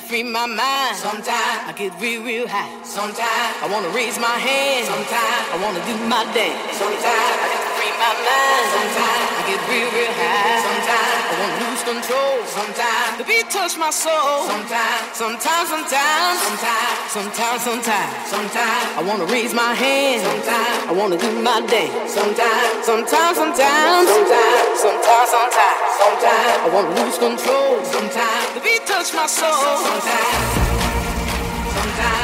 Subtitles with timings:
[0.00, 0.96] free my mind.
[0.96, 2.70] Sometimes I get real, real high.
[2.84, 4.86] Sometimes I wanna raise my hand.
[4.86, 6.76] Sometimes I wanna do my dance.
[6.76, 8.66] Sometimes My mind.
[8.74, 10.60] Sometimes I get real, real high.
[10.66, 12.34] Sometimes I wanna lose control.
[12.58, 14.46] Sometimes the beat touch my soul.
[14.50, 20.22] Sometimes, sometimes, sometimes, sometimes, sometimes, sometimes, sometimes I wanna raise my hand.
[20.26, 22.12] Sometimes I wanna do my dance.
[22.18, 27.72] Sometimes, sometimes, sometimes, sometimes, sometimes, sometimes, sometimes I wanna lose control.
[27.84, 29.54] Sometimes the beat touch my soul.
[29.54, 31.14] Sometimes, sometimes,
[31.78, 32.23] sometimes,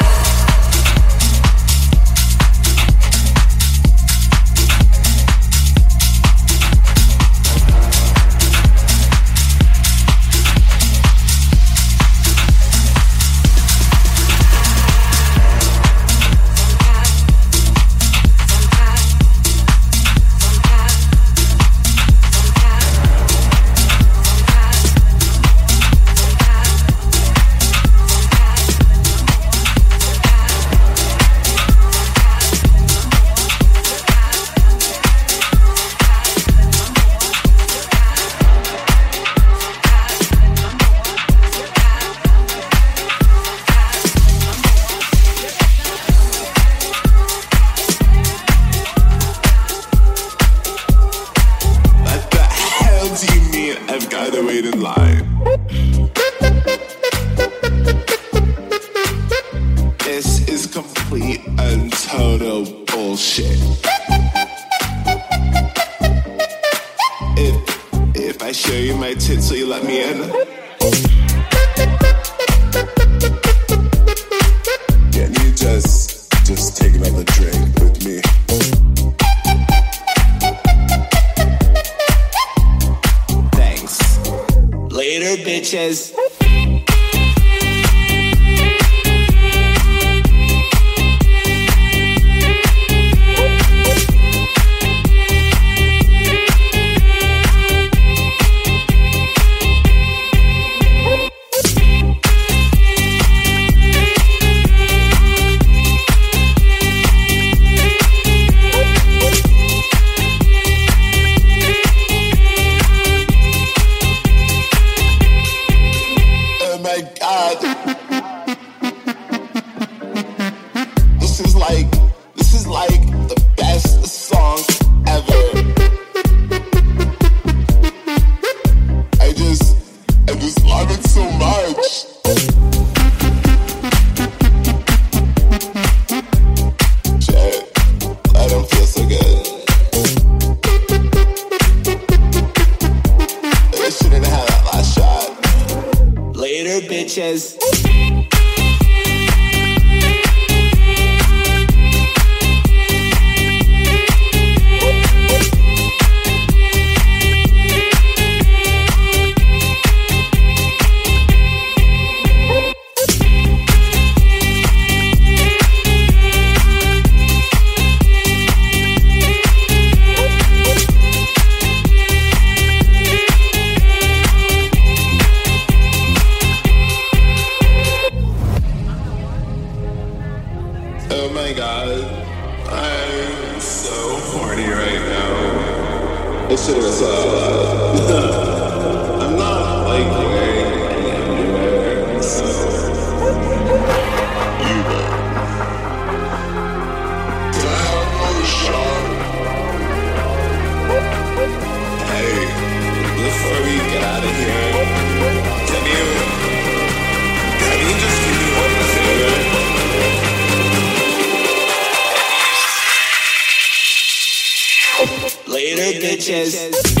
[216.21, 217.00] Bitches.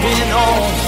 [0.00, 0.87] moving on.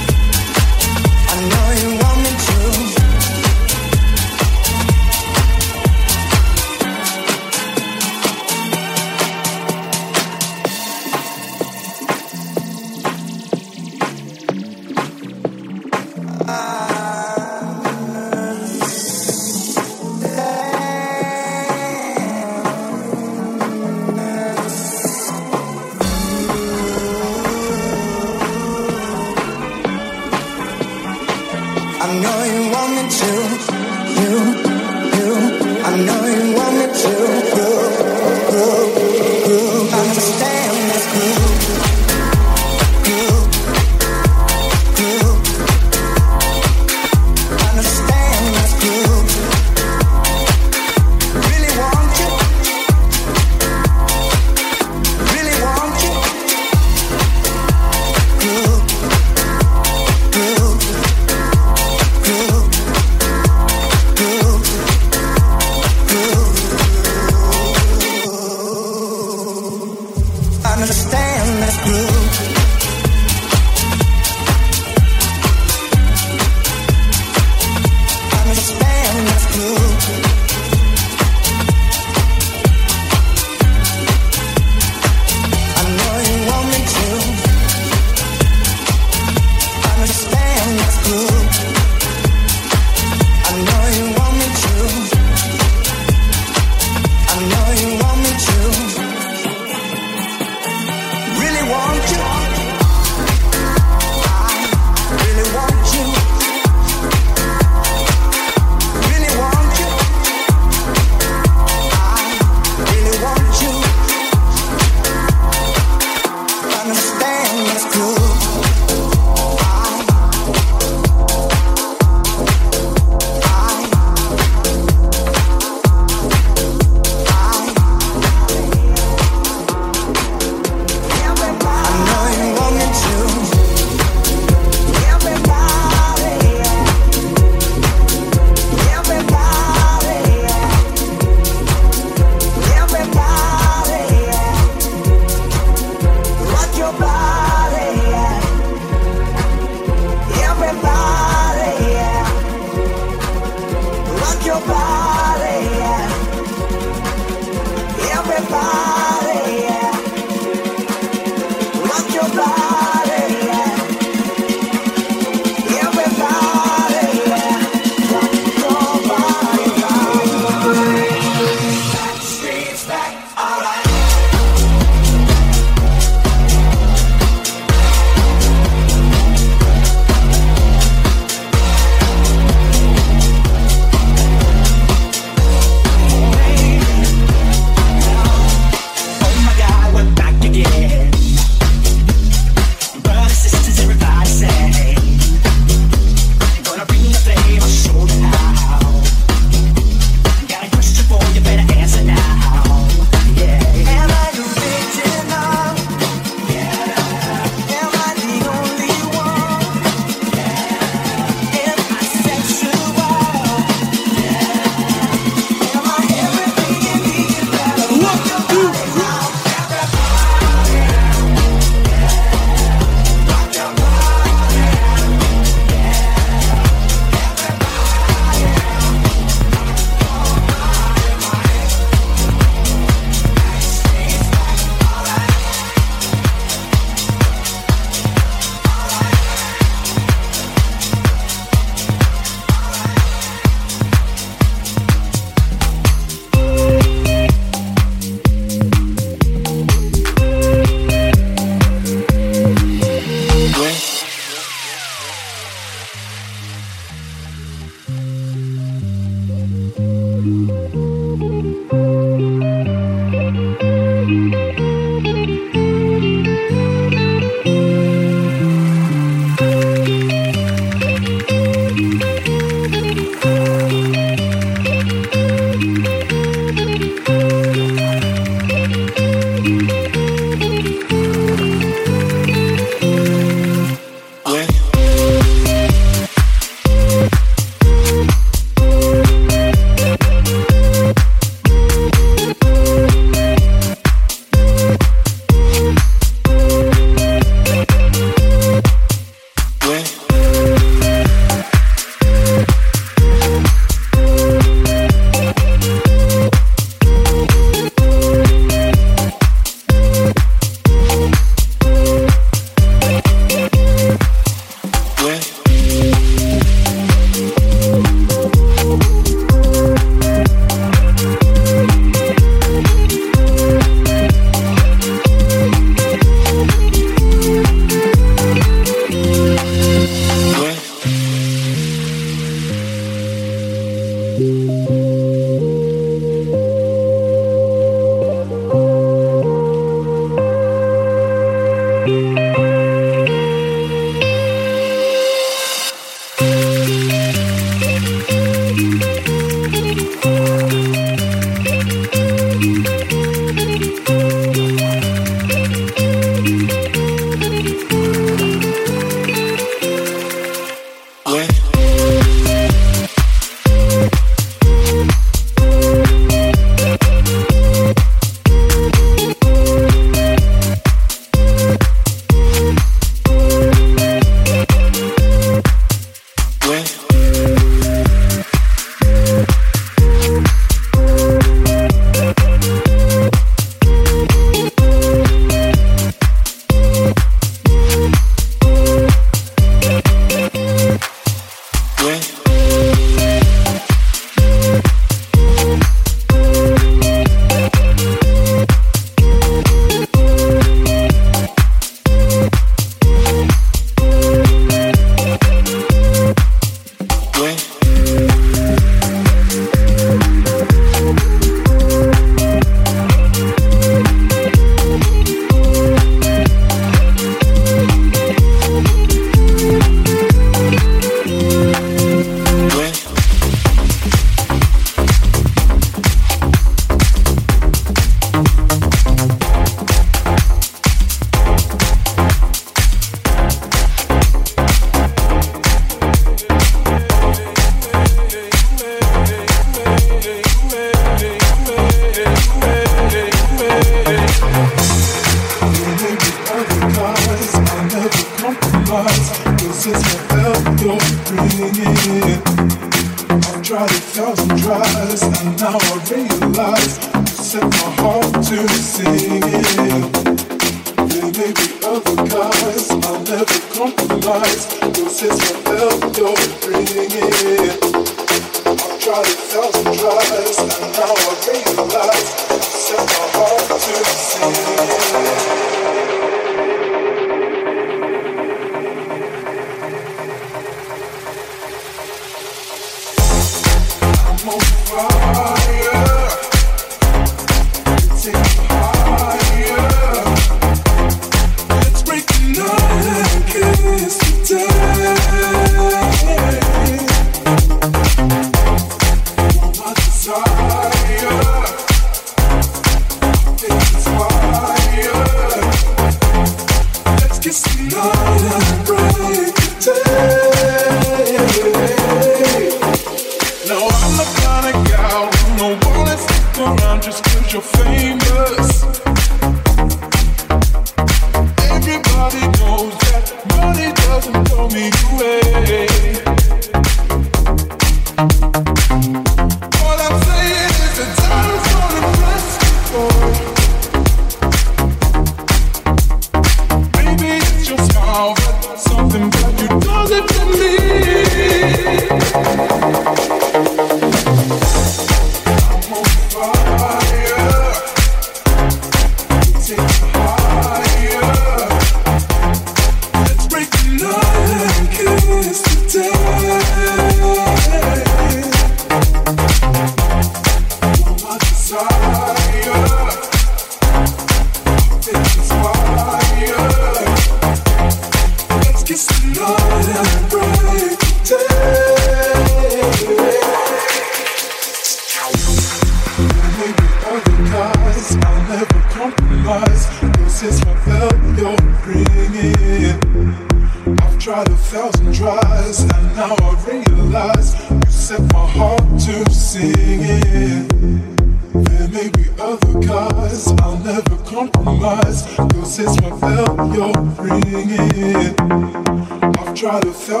[599.51, 600.00] trying to sell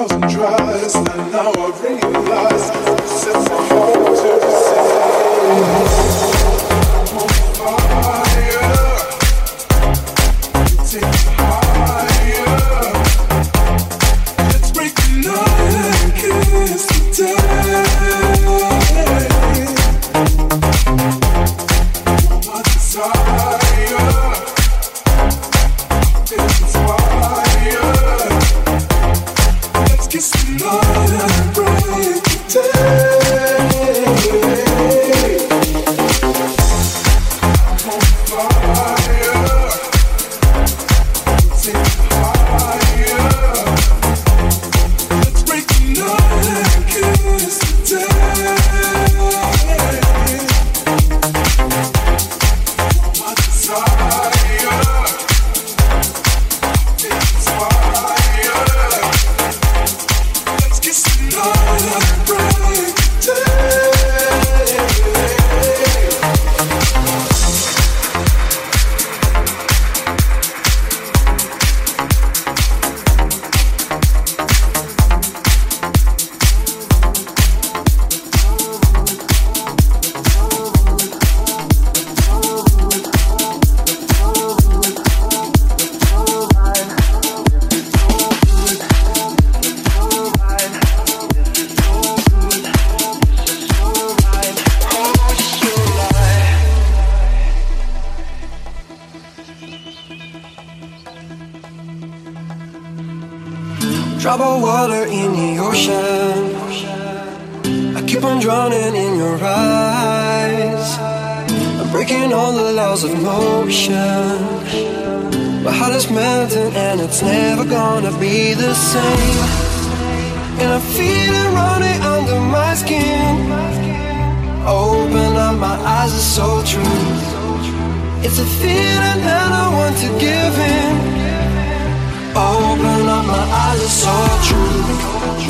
[30.11, 33.20] Just another break down.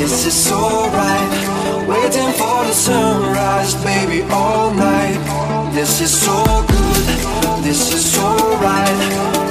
[0.02, 1.30] Yes, it's alright.
[1.86, 5.14] Waiting for the sunrise, baby, all night.
[5.72, 8.26] This is so good, this is so
[8.58, 8.98] right.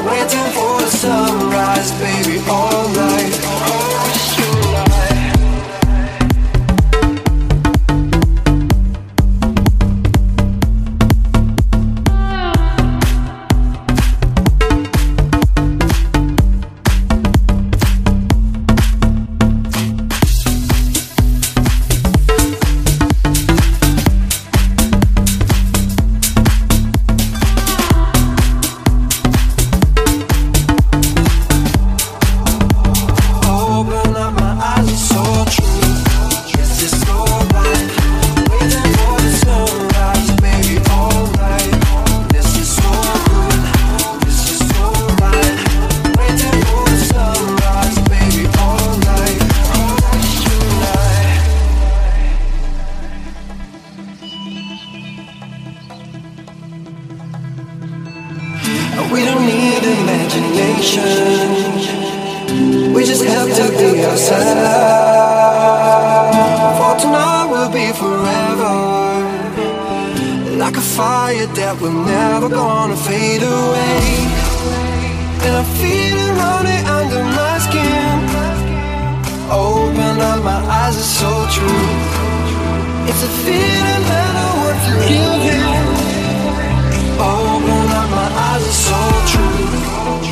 [0.03, 3.31] Waiting for the sunrise, baby, all night.
[3.31, 4.30] That's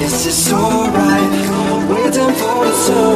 [0.09, 1.29] this is alright.
[1.87, 3.08] Waiting for the sun.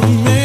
[0.00, 0.39] Wanna